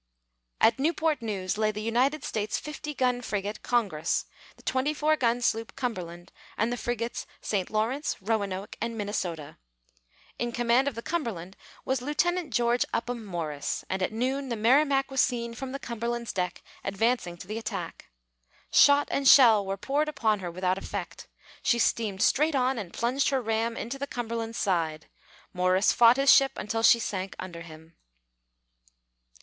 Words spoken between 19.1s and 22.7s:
and shell were poured upon her without effect. She steamed straight